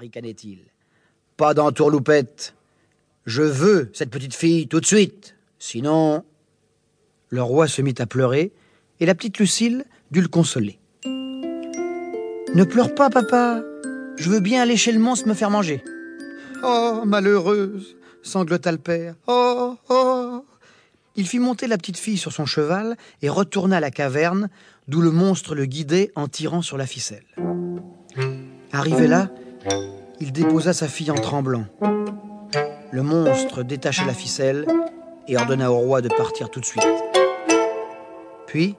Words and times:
ricanait-il. 0.00 0.58
Pas 1.36 1.54
d'entourloupette. 1.54 2.54
Je 3.26 3.42
veux 3.42 3.90
cette 3.92 4.10
petite 4.10 4.34
fille 4.34 4.66
tout 4.66 4.80
de 4.80 4.86
suite. 4.86 5.36
Sinon. 5.58 6.24
Le 7.28 7.42
roi 7.42 7.68
se 7.68 7.80
mit 7.82 7.94
à 7.98 8.06
pleurer, 8.06 8.50
et 8.98 9.06
la 9.06 9.14
petite 9.14 9.38
Lucille 9.38 9.84
dut 10.10 10.22
le 10.22 10.28
consoler. 10.28 10.80
Ne 11.04 12.64
pleure 12.64 12.92
pas, 12.94 13.08
papa. 13.10 13.62
Je 14.16 14.28
veux 14.28 14.40
bien 14.40 14.62
aller 14.62 14.76
chez 14.76 14.90
le 14.90 14.98
monstre 14.98 15.28
me 15.28 15.34
faire 15.34 15.50
manger. 15.50 15.84
Oh, 16.64 17.02
malheureuse, 17.06 17.96
sanglota 18.22 18.72
le 18.72 18.78
père. 18.78 19.14
Oh, 19.28 19.76
oh. 19.88 20.44
Il 21.14 21.28
fit 21.28 21.38
monter 21.38 21.68
la 21.68 21.78
petite 21.78 21.98
fille 21.98 22.18
sur 22.18 22.32
son 22.32 22.46
cheval 22.46 22.96
et 23.22 23.28
retourna 23.28 23.76
à 23.76 23.80
la 23.80 23.90
caverne, 23.90 24.48
d'où 24.88 25.00
le 25.00 25.10
monstre 25.10 25.54
le 25.54 25.66
guidait 25.66 26.10
en 26.16 26.26
tirant 26.26 26.62
sur 26.62 26.76
la 26.76 26.86
ficelle. 26.86 27.24
Arrivé 28.72 29.06
là, 29.06 29.30
il 30.20 30.32
déposa 30.32 30.72
sa 30.72 30.88
fille 30.88 31.10
en 31.10 31.14
tremblant. 31.14 31.66
Le 32.92 33.02
monstre 33.02 33.62
détacha 33.62 34.04
la 34.04 34.14
ficelle 34.14 34.66
et 35.28 35.36
ordonna 35.36 35.70
au 35.70 35.78
roi 35.78 36.00
de 36.00 36.08
partir 36.08 36.50
tout 36.50 36.60
de 36.60 36.64
suite. 36.64 36.84
Puis, 38.46 38.74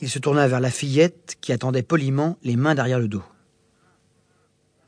il 0.00 0.08
se 0.08 0.18
tourna 0.18 0.48
vers 0.48 0.60
la 0.60 0.70
fillette 0.70 1.36
qui 1.40 1.52
attendait 1.52 1.82
poliment, 1.82 2.36
les 2.42 2.56
mains 2.56 2.74
derrière 2.74 2.98
le 2.98 3.08
dos. 3.08 3.22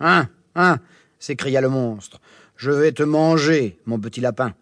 Hein, 0.00 0.28
hein, 0.54 0.78
s'écria 1.18 1.60
le 1.60 1.68
monstre. 1.68 2.20
Je 2.56 2.70
vais 2.70 2.92
te 2.92 3.02
manger, 3.02 3.78
mon 3.86 3.98
petit 3.98 4.20
lapin. 4.20 4.54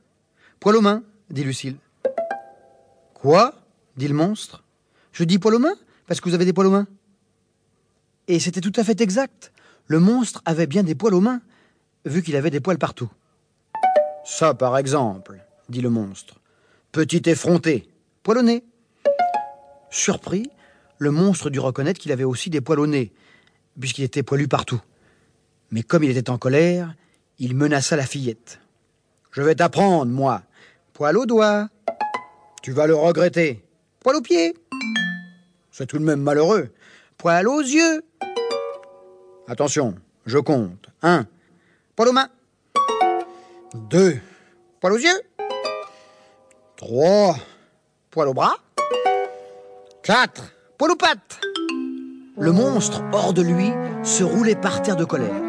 Poil 0.61 0.77
aux 0.77 0.81
mains, 0.81 1.03
dit 1.31 1.45
Lucille. 1.45 1.77
Quoi? 3.15 3.55
dit 3.97 4.09
le 4.09 4.15
monstre. 4.15 4.63
Je 5.13 5.25
dis 5.25 5.39
poil 5.39 5.57
aux 5.57 5.59
mains 5.59 5.75
parce 6.07 6.21
que 6.21 6.29
vous 6.29 6.35
avez 6.35 6.45
des 6.45 6.53
poils 6.53 6.69
aux 6.69 6.73
mains. 6.73 6.87
Et 8.29 8.39
c'était 8.39 8.61
tout 8.61 8.73
à 8.77 8.85
fait 8.85 9.01
exact. 9.01 9.53
Le 9.89 10.01
monstre 10.01 10.43
avait 10.45 10.67
bien 10.67 10.83
des 10.83 10.95
poils 10.95 11.15
aux 11.15 11.21
mains, 11.21 11.41
vu 12.05 12.23
qu'il 12.23 12.37
avait 12.37 12.51
des 12.51 12.61
poils 12.61 12.79
partout. 12.79 13.11
Ça, 14.23 14.53
par 14.53 14.77
exemple, 14.77 15.41
dit 15.71 15.81
le 15.81 15.89
monstre. 15.89 16.35
Petit 16.93 17.23
effronté, 17.25 17.89
poil 18.23 18.39
au 18.39 18.43
nez. 18.43 18.65
Surpris, 19.91 20.51
le 20.99 21.11
monstre 21.11 21.49
dut 21.49 21.59
reconnaître 21.59 21.99
qu'il 21.99 22.13
avait 22.13 22.25
aussi 22.25 22.51
des 22.51 22.61
poils 22.61 22.81
au 22.81 22.87
nez, 22.87 23.15
puisqu'il 23.81 24.05
était 24.05 24.23
poilu 24.23 24.47
partout. 24.47 24.81
Mais 25.71 25.83
comme 25.83 26.05
il 26.05 26.11
était 26.11 26.29
en 26.29 26.37
colère, 26.37 26.95
il 27.39 27.57
menaça 27.57 27.97
la 27.97 28.05
fillette. 28.05 28.61
Je 29.31 29.41
vais 29.41 29.55
t'apprendre, 29.55 30.13
moi. 30.13 30.43
Poil 30.93 31.17
aux 31.17 31.27
doigts. 31.27 31.71
Tu 32.63 32.73
vas 32.73 32.87
le 32.87 32.95
regretter. 32.95 33.65
Poil 34.01 34.17
aux 34.17 34.23
pieds. 34.23 34.55
C'est 35.71 35.87
tout 35.87 35.99
de 35.99 36.05
même 36.05 36.21
malheureux. 36.21 36.69
Poil 37.17 37.49
aux 37.49 37.61
yeux. 37.61 38.03
Attention, 39.51 39.95
je 40.27 40.37
compte. 40.37 40.91
Un. 41.01 41.25
Poil 41.97 42.11
aux 42.11 42.13
mains. 42.13 42.29
Deux. 43.75 44.19
Poil 44.79 44.93
aux 44.93 44.99
yeux. 44.99 45.23
Trois. 46.77 47.35
Poil 48.11 48.29
aux 48.29 48.35
bras. 48.35 48.57
Quatre. 50.03 50.53
Poil 50.77 50.91
aux 50.91 50.97
pattes. 50.97 51.41
Le 52.37 52.53
monstre, 52.53 53.03
hors 53.11 53.33
de 53.33 53.41
lui, 53.41 53.71
se 54.05 54.23
roulait 54.23 54.55
par 54.55 54.83
terre 54.83 54.97
de 54.97 55.07
colère. 55.07 55.43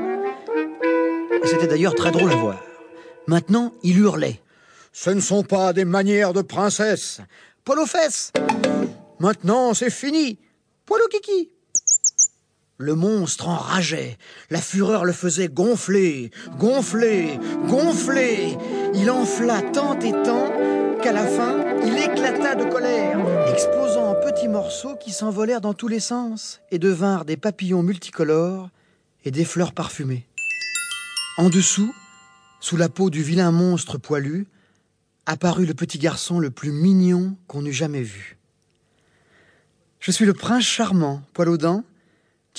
C'était 1.43 1.67
d'ailleurs 1.67 1.93
très 1.93 2.11
drôle 2.11 2.31
à 2.31 2.37
voir. 2.37 2.63
Maintenant, 3.27 3.73
il 3.83 3.97
hurlait. 3.97 4.39
Ce 4.93 5.09
ne 5.09 5.19
sont 5.19 5.43
pas 5.43 5.73
des 5.73 5.83
manières 5.83 6.31
de 6.31 6.41
princesse. 6.41 7.19
Poil 7.65 7.79
aux 7.79 7.85
fesses. 7.85 8.31
Maintenant, 9.19 9.73
c'est 9.73 9.89
fini. 9.89 10.39
Poil 10.85 11.01
aux 11.01 11.09
kiki. 11.09 11.51
Le 12.81 12.95
monstre 12.95 13.49
enrageait. 13.49 14.17
La 14.49 14.61
fureur 14.61 15.03
le 15.03 15.11
faisait 15.11 15.49
gonfler, 15.49 16.31
gonfler, 16.57 17.37
gonfler. 17.67 18.57
Il 18.95 19.11
enfla 19.11 19.61
tant 19.73 19.99
et 19.99 20.13
tant 20.23 20.49
qu'à 21.01 21.11
la 21.11 21.27
fin, 21.27 21.57
il 21.85 21.97
éclata 21.97 22.55
de 22.55 22.63
colère, 22.71 23.19
explosant 23.51 24.11
en 24.11 24.15
petits 24.15 24.47
morceaux 24.47 24.95
qui 24.95 25.11
s'envolèrent 25.11 25.59
dans 25.59 25.73
tous 25.73 25.89
les 25.89 25.99
sens 25.99 26.61
et 26.71 26.79
devinrent 26.79 27.25
des 27.25 27.35
papillons 27.35 27.83
multicolores 27.83 28.69
et 29.25 29.31
des 29.31 29.43
fleurs 29.43 29.73
parfumées. 29.73 30.25
En 31.37 31.49
dessous, 31.49 31.93
sous 32.61 32.77
la 32.77 32.87
peau 32.87 33.09
du 33.09 33.21
vilain 33.21 33.51
monstre 33.51 33.97
poilu, 33.97 34.47
apparut 35.25 35.65
le 35.65 35.73
petit 35.73 35.99
garçon 35.99 36.39
le 36.39 36.49
plus 36.49 36.71
mignon 36.71 37.35
qu'on 37.47 37.65
eût 37.65 37.73
jamais 37.73 38.03
vu. 38.03 38.37
Je 39.99 40.11
suis 40.11 40.25
le 40.25 40.33
prince 40.33 40.63
charmant, 40.63 41.21
poil 41.33 41.49
aux 41.49 41.57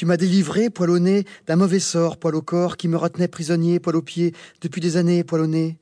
tu 0.00 0.06
m'as 0.06 0.16
délivré, 0.16 0.70
poil 0.70 0.88
au 0.88 0.98
nez, 0.98 1.26
d'un 1.46 1.56
mauvais 1.56 1.78
sort, 1.78 2.16
poil 2.16 2.34
au 2.34 2.40
corps, 2.40 2.78
qui 2.78 2.88
me 2.88 2.96
retenait 2.96 3.28
prisonnier, 3.28 3.80
poil 3.80 3.96
aux 3.96 4.00
pieds, 4.00 4.32
depuis 4.62 4.80
des 4.80 4.96
années, 4.96 5.24
poil 5.24 5.42
au 5.42 5.46
nez. 5.46 5.76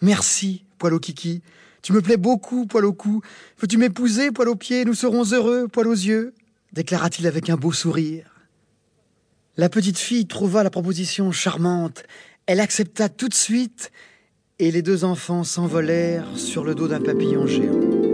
Merci, 0.00 0.64
poil 0.78 0.94
au 0.94 0.98
kiki. 0.98 1.42
Tu 1.82 1.92
me 1.92 2.00
plais 2.00 2.16
beaucoup, 2.16 2.64
poil 2.64 2.86
au 2.86 2.94
cou. 2.94 3.20
Veux-tu 3.60 3.76
m'épouser, 3.76 4.30
poil 4.30 4.48
aux 4.48 4.56
pieds? 4.56 4.86
Nous 4.86 4.94
serons 4.94 5.22
heureux, 5.34 5.68
poil 5.68 5.86
aux 5.86 5.92
yeux 5.92 6.32
déclara-t-il 6.72 7.26
avec 7.26 7.50
un 7.50 7.56
beau 7.56 7.72
sourire. 7.72 8.24
La 9.58 9.68
petite 9.68 9.98
fille 9.98 10.24
trouva 10.24 10.62
la 10.62 10.70
proposition 10.70 11.30
charmante. 11.30 12.04
Elle 12.46 12.60
accepta 12.60 13.10
tout 13.10 13.28
de 13.28 13.34
suite, 13.34 13.92
et 14.58 14.70
les 14.70 14.80
deux 14.80 15.04
enfants 15.04 15.44
s'envolèrent 15.44 16.38
sur 16.38 16.64
le 16.64 16.74
dos 16.74 16.88
d'un 16.88 17.02
papillon 17.02 17.46
géant. 17.46 18.07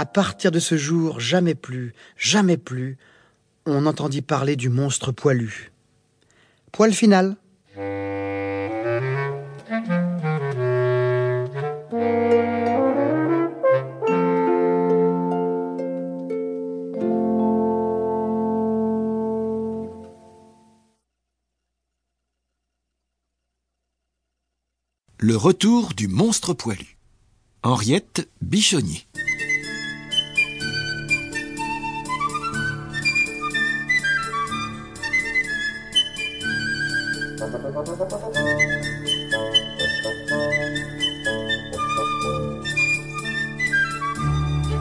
À 0.00 0.06
partir 0.06 0.50
de 0.50 0.60
ce 0.60 0.78
jour, 0.78 1.20
jamais 1.20 1.54
plus, 1.54 1.92
jamais 2.16 2.56
plus, 2.56 2.96
on 3.66 3.84
entendit 3.84 4.22
parler 4.22 4.56
du 4.56 4.70
monstre 4.70 5.12
poilu. 5.12 5.72
Poil 6.72 6.94
final. 6.94 7.36
Le 25.18 25.36
retour 25.36 25.92
du 25.92 26.08
monstre 26.08 26.54
poilu. 26.54 26.96
Henriette 27.62 28.30
Bichonnier. 28.40 29.04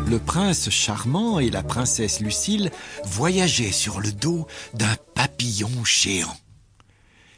Le 0.07 0.19
prince 0.19 0.69
charmant 0.69 1.39
et 1.39 1.49
la 1.49 1.63
princesse 1.63 2.19
Lucille 2.19 2.71
voyageaient 3.05 3.71
sur 3.71 3.99
le 3.99 4.11
dos 4.11 4.47
d'un 4.73 4.95
papillon 5.15 5.71
géant. 5.83 6.37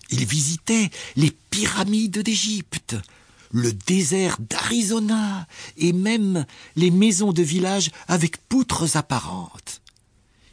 Ils 0.09 0.25
visitaient 0.25 0.89
les 1.15 1.31
pyramides 1.31 2.19
d'Égypte, 2.19 2.95
le 3.51 3.71
désert 3.71 4.37
d'Arizona 4.39 5.47
et 5.77 5.93
même 5.93 6.45
les 6.75 6.91
maisons 6.91 7.33
de 7.33 7.43
village 7.43 7.91
avec 8.07 8.37
poutres 8.47 8.97
apparentes. 8.97 9.80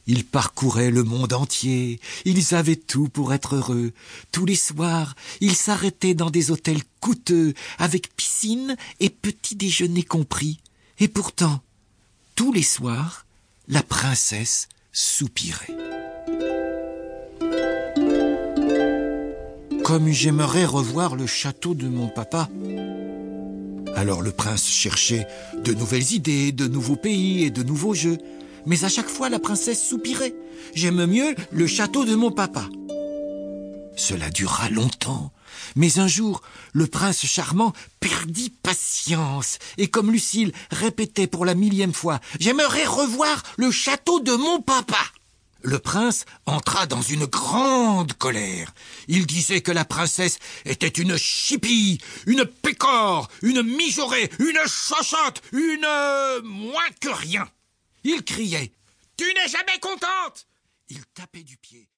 Ils 0.09 0.25
parcouraient 0.25 0.91
le 0.91 1.05
monde 1.05 1.35
entier, 1.35 2.01
ils 2.25 2.55
avaient 2.55 2.77
tout 2.77 3.09
pour 3.09 3.35
être 3.35 3.57
heureux. 3.57 3.93
Tous 4.33 4.47
les 4.47 4.57
soirs, 4.57 5.15
ils 5.43 5.55
s'arrêtaient 5.55 6.15
dans 6.15 6.31
des 6.31 6.51
hôtels 6.51 6.83
coûteux, 7.01 7.53
avec 7.79 8.17
piscine 8.17 8.75
et 9.01 9.11
petit 9.11 9.55
déjeuner 9.55 10.03
compris. 10.03 10.61
Et 10.99 11.09
pourtant, 11.09 11.61
tous 12.37 12.55
les 12.55 12.63
soirs, 12.63 13.27
la 13.69 13.83
princesse 13.83 14.71
soupirait. 14.93 15.77
Comme 19.85 20.09
j'aimerais 20.09 20.65
revoir 20.65 21.17
le 21.17 21.27
château 21.27 21.75
de 21.75 21.87
mon 21.87 22.09
papa. 22.09 22.49
Alors 23.95 24.23
le 24.23 24.33
prince 24.33 24.67
cherchait 24.67 25.27
de 25.65 25.75
nouvelles 25.75 26.13
idées, 26.15 26.53
de 26.53 26.67
nouveaux 26.67 26.97
pays 26.97 27.45
et 27.45 27.51
de 27.51 27.63
nouveaux 27.63 27.95
jeux 27.95 28.19
mais 28.69 28.85
à 28.85 28.89
chaque 28.89 29.09
fois 29.09 29.29
la 29.31 29.41
princesse 29.41 29.83
soupirait. 29.83 30.35
J'aime 30.75 31.07
mieux 31.07 31.35
le 31.51 31.67
château 31.67 32.05
de 32.05 32.15
mon 32.15 32.31
papa. 32.31 32.69
Cela 33.97 34.31
dura 34.31 34.69
longtemps, 34.69 35.33
mais 35.75 35.99
un 35.99 36.07
jour, 36.07 36.43
le 36.73 36.87
prince 36.87 37.27
charmant 37.27 37.73
perdit 37.99 38.51
patience, 38.51 39.59
et 39.77 39.89
comme 39.89 40.13
Lucille 40.13 40.53
répétait 40.71 41.27
pour 41.27 41.45
la 41.45 41.55
millième 41.55 41.95
fois 41.95 42.21
J'aimerais 42.39 42.85
revoir 42.85 43.43
le 43.57 43.73
château 43.73 44.21
de 44.21 44.35
mon 44.35 44.61
papa. 44.61 45.01
Le 45.63 45.81
prince 45.81 46.25
entra 46.47 46.87
dans 46.87 47.03
une 47.03 47.25
grande 47.25 48.13
colère. 48.13 48.73
Il 49.09 49.27
disait 49.27 49.63
que 49.63 49.73
la 49.73 49.85
princesse 49.85 50.39
était 50.65 50.87
une 50.87 51.17
chipie, 51.17 52.01
une 52.27 52.45
pécore, 52.45 53.29
une 53.43 53.63
mijaurée, 53.63 54.31
une 54.39 54.61
chochotte, 54.67 55.43
une... 55.53 56.45
moins 56.45 56.91
que 57.01 57.09
rien. 57.09 57.49
Il 58.05 58.25
criait. 58.25 58.73
Tu 59.17 59.25
n'es 59.35 59.49
jamais 59.49 59.79
contente. 59.81 60.47
Il 60.89 61.05
tapait 61.07 61.43
du 61.43 61.57
pied. 61.59 61.87